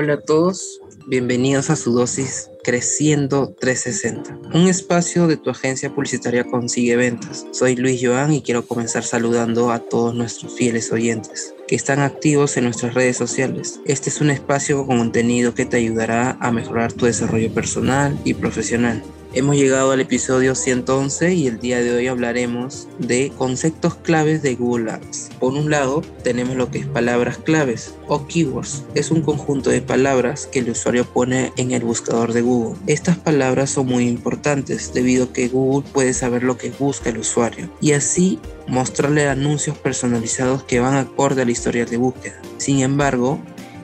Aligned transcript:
Hola 0.00 0.12
a 0.12 0.20
todos, 0.20 0.80
bienvenidos 1.08 1.70
a 1.70 1.76
su 1.76 1.92
dosis 1.92 2.52
Creciendo 2.62 3.56
360, 3.58 4.56
un 4.56 4.68
espacio 4.68 5.26
de 5.26 5.36
tu 5.36 5.50
agencia 5.50 5.92
publicitaria 5.92 6.44
Consigue 6.44 6.94
Ventas. 6.94 7.48
Soy 7.50 7.74
Luis 7.74 8.00
Joan 8.00 8.32
y 8.32 8.40
quiero 8.40 8.64
comenzar 8.64 9.02
saludando 9.02 9.72
a 9.72 9.80
todos 9.80 10.14
nuestros 10.14 10.54
fieles 10.54 10.92
oyentes 10.92 11.52
que 11.66 11.74
están 11.74 11.98
activos 11.98 12.56
en 12.56 12.64
nuestras 12.64 12.94
redes 12.94 13.16
sociales. 13.16 13.80
Este 13.86 14.08
es 14.08 14.20
un 14.20 14.30
espacio 14.30 14.86
con 14.86 14.98
contenido 14.98 15.54
que 15.54 15.66
te 15.66 15.78
ayudará 15.78 16.38
a 16.38 16.52
mejorar 16.52 16.92
tu 16.92 17.06
desarrollo 17.06 17.52
personal 17.52 18.16
y 18.24 18.34
profesional. 18.34 19.02
Hemos 19.34 19.56
llegado 19.56 19.92
al 19.92 20.00
episodio 20.00 20.54
111 20.54 21.34
y 21.34 21.46
el 21.48 21.60
día 21.60 21.80
de 21.80 21.94
hoy 21.94 22.06
hablaremos 22.06 22.88
de 22.98 23.30
conceptos 23.36 23.94
claves 23.94 24.40
de 24.40 24.54
Google 24.54 24.90
Ads. 24.90 25.28
Por 25.38 25.52
un 25.52 25.70
lado, 25.70 26.02
tenemos 26.24 26.56
lo 26.56 26.70
que 26.70 26.78
es 26.78 26.86
palabras 26.86 27.36
claves 27.36 27.94
o 28.08 28.26
keywords. 28.26 28.84
Es 28.94 29.10
un 29.10 29.20
conjunto 29.20 29.68
de 29.68 29.82
palabras 29.82 30.46
que 30.46 30.60
el 30.60 30.70
usuario 30.70 31.04
pone 31.04 31.52
en 31.58 31.72
el 31.72 31.84
buscador 31.84 32.32
de 32.32 32.40
Google. 32.40 32.78
Estas 32.86 33.18
palabras 33.18 33.68
son 33.68 33.86
muy 33.86 34.08
importantes 34.08 34.94
debido 34.94 35.24
a 35.24 35.32
que 35.34 35.48
Google 35.48 35.86
puede 35.92 36.14
saber 36.14 36.42
lo 36.42 36.56
que 36.56 36.70
busca 36.70 37.10
el 37.10 37.18
usuario 37.18 37.70
y 37.82 37.92
así 37.92 38.38
mostrarle 38.66 39.28
anuncios 39.28 39.76
personalizados 39.76 40.62
que 40.62 40.80
van 40.80 40.96
acorde 40.96 41.42
a 41.42 41.44
la 41.44 41.50
historia 41.50 41.84
de 41.84 41.98
búsqueda. 41.98 42.40
Sin 42.56 42.80
embargo, 42.80 43.38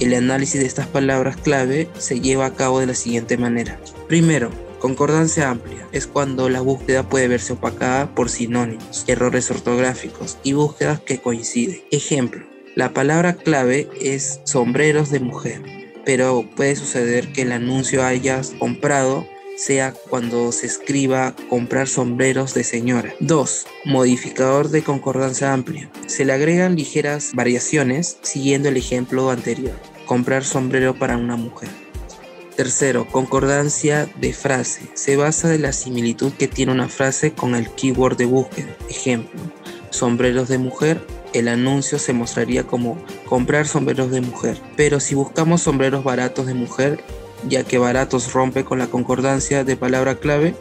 el 0.00 0.14
análisis 0.14 0.62
de 0.62 0.66
estas 0.66 0.86
palabras 0.86 1.36
clave 1.36 1.90
se 1.98 2.20
lleva 2.20 2.46
a 2.46 2.54
cabo 2.54 2.80
de 2.80 2.86
la 2.86 2.94
siguiente 2.94 3.36
manera. 3.36 3.78
Primero, 4.08 4.50
Concordancia 4.80 5.50
amplia 5.50 5.88
es 5.92 6.06
cuando 6.06 6.48
la 6.48 6.60
búsqueda 6.60 7.08
puede 7.08 7.28
verse 7.28 7.54
opacada 7.54 8.14
por 8.14 8.28
sinónimos, 8.28 9.04
errores 9.06 9.50
ortográficos 9.50 10.38
y 10.42 10.52
búsquedas 10.52 11.00
que 11.00 11.18
coinciden. 11.18 11.82
Ejemplo, 11.90 12.44
la 12.74 12.92
palabra 12.92 13.34
clave 13.34 13.88
es 14.00 14.40
sombreros 14.44 15.10
de 15.10 15.20
mujer, 15.20 15.62
pero 16.04 16.44
puede 16.56 16.76
suceder 16.76 17.32
que 17.32 17.42
el 17.42 17.52
anuncio 17.52 18.04
hayas 18.04 18.50
comprado 18.58 19.26
sea 19.56 19.94
cuando 20.10 20.52
se 20.52 20.66
escriba 20.66 21.34
comprar 21.48 21.88
sombreros 21.88 22.52
de 22.52 22.62
señora. 22.62 23.14
2. 23.20 23.66
Modificador 23.86 24.68
de 24.68 24.82
concordancia 24.82 25.52
amplia. 25.52 25.90
Se 26.06 26.24
le 26.24 26.34
agregan 26.34 26.76
ligeras 26.76 27.30
variaciones 27.34 28.18
siguiendo 28.22 28.68
el 28.68 28.76
ejemplo 28.76 29.30
anterior. 29.30 29.74
Comprar 30.04 30.44
sombrero 30.44 30.94
para 30.94 31.16
una 31.16 31.36
mujer. 31.36 31.70
Tercero, 32.56 33.06
concordancia 33.06 34.08
de 34.18 34.32
frase. 34.32 34.88
Se 34.94 35.16
basa 35.16 35.46
de 35.46 35.58
la 35.58 35.74
similitud 35.74 36.32
que 36.32 36.48
tiene 36.48 36.72
una 36.72 36.88
frase 36.88 37.32
con 37.32 37.54
el 37.54 37.68
keyword 37.68 38.16
de 38.16 38.24
búsqueda. 38.24 38.74
Ejemplo, 38.88 39.38
sombreros 39.90 40.48
de 40.48 40.56
mujer, 40.56 41.06
el 41.34 41.48
anuncio 41.48 41.98
se 41.98 42.14
mostraría 42.14 42.66
como 42.66 42.96
comprar 43.26 43.66
sombreros 43.66 44.10
de 44.10 44.22
mujer. 44.22 44.58
Pero 44.74 45.00
si 45.00 45.14
buscamos 45.14 45.60
sombreros 45.60 46.02
baratos 46.02 46.46
de 46.46 46.54
mujer, 46.54 47.04
ya 47.46 47.62
que 47.62 47.76
baratos 47.76 48.32
rompe 48.32 48.64
con 48.64 48.78
la 48.78 48.86
concordancia 48.86 49.62
de 49.62 49.76
palabra 49.76 50.14
clave. 50.14 50.54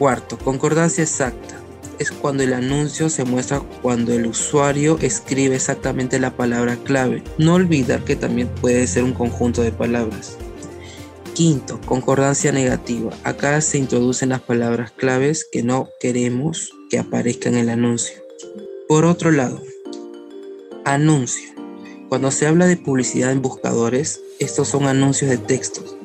Cuarto, 0.00 0.36
concordancia 0.36 1.04
exacta. 1.04 1.54
Es 2.00 2.10
cuando 2.10 2.42
el 2.42 2.54
anuncio 2.54 3.08
se 3.08 3.22
muestra 3.22 3.60
cuando 3.82 4.12
el 4.12 4.26
usuario 4.26 4.98
escribe 5.00 5.54
exactamente 5.54 6.18
la 6.18 6.34
palabra 6.34 6.76
clave. 6.82 7.22
No 7.38 7.54
olvidar 7.54 8.02
que 8.02 8.16
también 8.16 8.48
puede 8.48 8.84
ser 8.88 9.04
un 9.04 9.12
conjunto 9.12 9.62
de 9.62 9.70
palabras. 9.70 10.36
Quinto, 11.40 11.80
concordancia 11.86 12.52
negativa. 12.52 13.12
Acá 13.24 13.58
se 13.62 13.78
introducen 13.78 14.28
las 14.28 14.42
palabras 14.42 14.90
claves 14.90 15.48
que 15.50 15.62
no 15.62 15.88
queremos 15.98 16.70
que 16.90 16.98
aparezcan 16.98 17.54
en 17.54 17.60
el 17.60 17.70
anuncio. 17.70 18.22
Por 18.86 19.06
otro 19.06 19.30
lado, 19.30 19.62
anuncio. 20.84 21.48
Cuando 22.10 22.30
se 22.30 22.46
habla 22.46 22.66
de 22.66 22.76
publicidad 22.76 23.32
en 23.32 23.40
buscadores, 23.40 24.20
estos 24.38 24.68
son 24.68 24.84
anuncios 24.84 25.30
de 25.30 25.38
textos. 25.38 25.96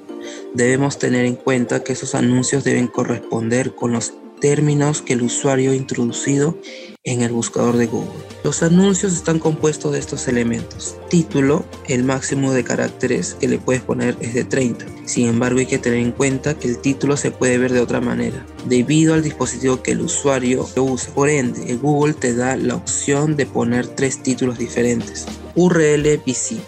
Debemos 0.54 1.00
tener 1.00 1.26
en 1.26 1.36
cuenta 1.36 1.84
que 1.84 1.92
esos 1.92 2.16
anuncios 2.16 2.64
deben 2.64 2.88
corresponder 2.88 3.76
con 3.76 3.92
los 3.92 4.14
términos 4.46 5.02
que 5.02 5.14
el 5.14 5.24
usuario 5.24 5.72
ha 5.72 5.76
introducido 5.76 6.56
en 7.04 7.24
el 7.24 7.32
buscador 7.32 7.78
de 7.78 7.88
Google. 7.88 8.22
Los 8.44 8.62
anuncios 8.62 9.14
están 9.14 9.40
compuestos 9.40 9.92
de 9.92 9.98
estos 9.98 10.28
elementos. 10.28 10.98
Título, 11.10 11.66
el 11.88 12.04
máximo 12.04 12.54
de 12.54 12.64
caracteres 12.64 13.34
que 13.40 13.48
le 13.48 13.58
puedes 13.58 13.82
poner 13.82 14.16
es 14.20 14.36
de 14.36 14.44
30. 14.44 14.86
Sin 15.06 15.26
embargo, 15.26 15.58
hay 15.58 15.66
que 15.66 15.80
tener 15.80 15.98
en 15.98 16.12
cuenta 16.12 16.60
que 16.60 16.68
el 16.68 16.78
título 16.78 17.18
se 17.18 17.32
puede 17.32 17.58
ver 17.58 17.74
de 17.74 17.80
otra 17.80 18.02
manera, 18.02 18.46
debido 18.68 19.16
al 19.16 19.24
dispositivo 19.24 19.82
que 19.82 19.94
el 19.94 20.02
usuario 20.02 20.70
usa. 20.76 21.12
Por 21.16 21.30
ende, 21.30 21.76
Google 21.78 22.14
te 22.14 22.36
da 22.36 22.56
la 22.56 22.76
opción 22.76 23.36
de 23.36 23.48
poner 23.48 23.88
tres 23.88 24.22
títulos 24.22 24.60
diferentes. 24.60 25.26
URL 25.56 26.22
visible. 26.24 26.66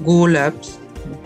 Google 0.00 0.38
Apps 0.38 0.78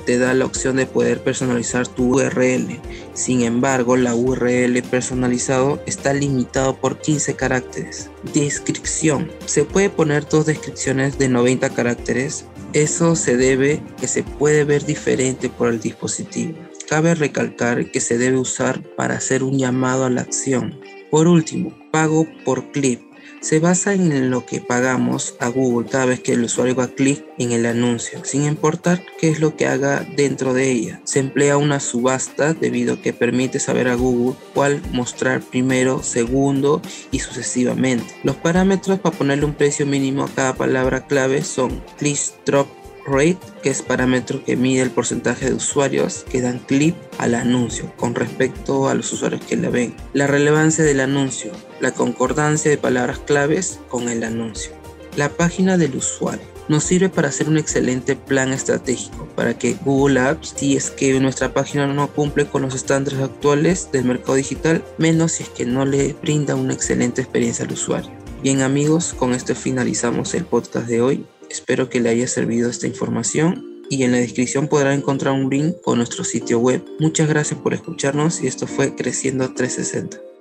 te 0.07 0.19
da 0.19 0.33
la 0.33 0.47
opción 0.47 0.77
de 0.77 0.87
poder 0.87 1.23
personalizar 1.23 1.87
tu 1.87 2.17
URL. 2.17 2.81
Sin 3.13 3.43
embargo, 3.43 3.97
la 3.97 4.15
URL 4.15 4.81
personalizado 4.85 5.83
está 5.85 6.15
limitado 6.15 6.77
por 6.77 6.99
15 7.01 7.35
caracteres. 7.35 8.09
Descripción. 8.33 9.31
Se 9.45 9.65
puede 9.65 9.91
poner 9.91 10.27
dos 10.29 10.47
descripciones 10.47 11.19
de 11.19 11.29
90 11.29 11.71
caracteres. 11.71 12.47
Eso 12.73 13.17
se 13.17 13.37
debe 13.37 13.83
que 14.01 14.07
se 14.07 14.23
puede 14.23 14.65
ver 14.65 14.87
diferente 14.87 15.49
por 15.51 15.69
el 15.69 15.81
dispositivo. 15.81 16.55
Cabe 16.89 17.15
recalcar 17.15 17.91
que 17.91 18.01
se 18.01 18.17
debe 18.17 18.39
usar 18.39 18.83
para 18.97 19.17
hacer 19.17 19.43
un 19.43 19.59
llamado 19.59 20.05
a 20.05 20.11
la 20.11 20.21
acción. 20.21 20.81
Por 21.11 21.27
último, 21.27 21.77
pago 21.91 22.27
por 22.45 22.71
clip 22.71 23.06
se 23.41 23.61
basa 23.61 23.95
en 23.95 24.31
lo 24.31 24.47
que 24.47 24.61
pagamos 24.61 25.37
a 25.41 25.49
Google 25.49 25.89
cada 25.89 26.07
vez 26.07 26.21
que 26.21 26.33
el 26.33 26.45
usuario 26.45 26.75
da 26.75 26.89
clic 26.89 27.25
en 27.39 27.53
el 27.53 27.67
anuncio, 27.67 28.25
sin 28.25 28.45
importar 28.45 29.03
qué 29.19 29.29
es 29.29 29.41
lo 29.41 29.57
que 29.57 29.67
haga 29.67 30.07
dentro 30.17 30.55
de 30.55 30.71
ella. 30.71 31.01
Se 31.05 31.21
emplea 31.21 31.57
una 31.57 31.81
subasta 31.81 32.55
debido 32.55 32.95
a 32.95 33.03
que 33.03 33.13
permite 33.13 33.59
saber 33.59 33.89
a 33.89 33.95
Google 33.95 34.37
cuál 34.55 34.81
mostrar 34.93 35.41
primero, 35.41 36.03
segundo 36.03 36.83
y 37.11 37.21
sucesivamente. 37.21 38.15
Los 38.23 38.37
parámetros 38.37 38.99
para 38.99 39.17
ponerle 39.17 39.45
un 39.45 39.55
precio 39.55 39.87
mínimo 39.87 40.25
a 40.25 40.29
cada 40.29 40.55
palabra 40.55 41.07
clave 41.07 41.43
son 41.43 41.83
click 41.99 42.17
drop 42.45 42.86
rate, 43.07 43.39
que 43.63 43.71
es 43.71 43.83
parámetro 43.83 44.45
que 44.45 44.57
mide 44.57 44.83
el 44.83 44.91
porcentaje 44.91 45.47
de 45.47 45.55
usuarios 45.55 46.25
que 46.29 46.41
dan 46.41 46.59
clic 46.59 46.95
al 47.19 47.35
anuncio 47.35 47.93
con 47.97 48.15
respecto 48.15 48.89
a 48.89 48.95
los 48.95 49.13
usuarios 49.13 49.43
que 49.45 49.57
la 49.57 49.71
ven. 49.71 49.95
La 50.13 50.27
relevancia 50.27 50.85
del 50.85 51.01
anuncio, 51.01 51.53
la 51.81 51.93
concordancia 51.93 52.71
de 52.71 52.79
palabras 52.79 53.19
claves 53.21 53.81
con 53.89 54.09
el 54.09 54.25
anuncio. 54.25 54.73
La 55.17 55.31
página 55.31 55.79
del 55.79 55.97
usuario 55.97 56.57
nos 56.69 56.85
sirve 56.85 57.09
para 57.09 57.29
hacer 57.29 57.49
un 57.49 57.59
excelente 57.59 58.17
plan 58.17 58.53
estratégico 58.53 59.27
para 59.37 59.57
que 59.59 59.75
Google 59.85 60.21
Apps, 60.21 60.55
si 60.57 60.77
es 60.77 60.91
que 60.91 61.19
nuestra 61.21 61.55
página 61.55 61.87
no 61.87 62.09
cumple 62.09 62.47
con 62.47 62.63
los 62.63 62.75
estándares 62.75 63.21
actuales 63.21 63.91
del 63.93 64.05
mercado 64.05 64.35
digital, 64.35 64.85
menos 64.99 65.33
si 65.33 65.45
es 65.45 65.49
que 65.51 65.65
no 65.65 65.85
le 65.85 66.15
brinda 66.15 66.55
una 66.55 66.75
excelente 66.75 67.23
experiencia 67.23 67.65
al 67.65 67.73
usuario. 67.73 68.11
Bien 68.43 68.63
amigos, 68.63 69.15
con 69.15 69.33
esto 69.33 69.55
finalizamos 69.55 70.35
el 70.35 70.45
podcast 70.45 70.87
de 70.87 71.01
hoy. 71.01 71.27
Espero 71.51 71.89
que 71.89 72.01
le 72.01 72.11
haya 72.11 72.27
servido 72.27 72.71
esta 72.71 72.87
información 72.87 73.83
y 73.89 74.03
en 74.03 74.13
la 74.13 74.19
descripción 74.19 74.69
podrá 74.69 74.95
encontrar 74.95 75.35
un 75.35 75.49
link 75.49 75.77
con 75.83 75.99
nuestro 75.99 76.25
sitio 76.25 76.59
web. 76.59 76.85
Muchas 76.99 77.29
gracias 77.29 77.61
por 77.61 77.75
escucharnos 77.75 78.43
y 78.43 78.47
esto 78.47 78.67
fue 78.67 78.95
Creciendo 78.95 79.55
360. 79.55 80.36